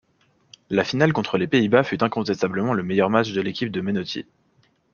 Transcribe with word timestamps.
La 0.71 0.83
finale 0.83 1.13
contre 1.13 1.37
les 1.37 1.45
Pays-Bas 1.45 1.83
fut 1.83 2.03
incontestablement 2.03 2.73
le 2.73 2.81
meilleur 2.81 3.11
match 3.11 3.33
de 3.33 3.41
l'équipe 3.41 3.69
de 3.71 3.81
Menotti. 3.81 4.25